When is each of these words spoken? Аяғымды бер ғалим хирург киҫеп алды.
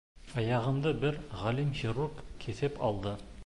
Аяғымды 0.43 0.93
бер 1.03 1.19
ғалим 1.43 1.71
хирург 1.83 2.25
киҫеп 2.47 2.83
алды. 2.91 3.15